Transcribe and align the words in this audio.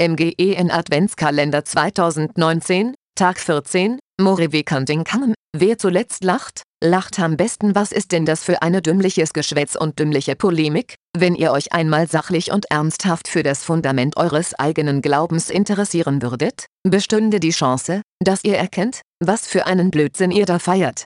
MGEN 0.00 0.70
Adventskalender 0.70 1.62
2019, 1.62 2.94
Tag 3.16 3.38
14, 3.38 3.98
Morewe 4.18 4.64
Kantingkamm. 4.64 5.34
Wer 5.54 5.76
zuletzt 5.76 6.24
lacht, 6.24 6.62
lacht 6.82 7.20
am 7.20 7.36
besten. 7.36 7.74
Was 7.74 7.92
ist 7.92 8.10
denn 8.12 8.24
das 8.24 8.42
für 8.42 8.62
eine 8.62 8.80
dümmliches 8.80 9.34
Geschwätz 9.34 9.76
und 9.76 9.98
dümmliche 9.98 10.36
Polemik? 10.36 10.94
Wenn 11.14 11.34
ihr 11.34 11.52
euch 11.52 11.74
einmal 11.74 12.08
sachlich 12.08 12.50
und 12.50 12.70
ernsthaft 12.70 13.28
für 13.28 13.42
das 13.42 13.62
Fundament 13.62 14.16
eures 14.16 14.54
eigenen 14.54 15.02
Glaubens 15.02 15.50
interessieren 15.50 16.22
würdet, 16.22 16.64
bestünde 16.82 17.38
die 17.38 17.50
Chance, 17.50 18.00
dass 18.24 18.42
ihr 18.42 18.56
erkennt, 18.56 19.02
was 19.22 19.46
für 19.46 19.66
einen 19.66 19.90
Blödsinn 19.90 20.30
ihr 20.30 20.46
da 20.46 20.58
feiert. 20.58 21.04